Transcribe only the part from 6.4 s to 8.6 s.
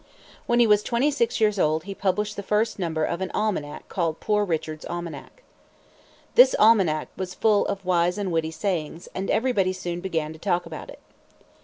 almanac was full of wise and witty